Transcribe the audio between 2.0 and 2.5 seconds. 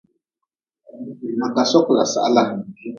sahla.